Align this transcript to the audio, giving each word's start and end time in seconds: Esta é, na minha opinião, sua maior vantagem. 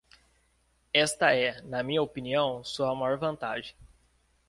Esta 0.95 1.35
é, 1.35 1.61
na 1.61 1.83
minha 1.83 2.01
opinião, 2.01 2.63
sua 2.63 2.95
maior 2.95 3.19
vantagem. 3.19 3.75